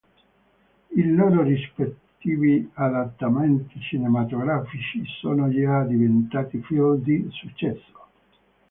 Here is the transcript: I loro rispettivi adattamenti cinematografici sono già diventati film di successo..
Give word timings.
I 0.95 1.05
loro 1.13 1.43
rispettivi 1.43 2.67
adattamenti 2.73 3.79
cinematografici 3.81 5.03
sono 5.21 5.47
già 5.51 5.83
diventati 5.83 6.59
film 6.63 6.95
di 7.03 7.27
successo.. 7.29 8.07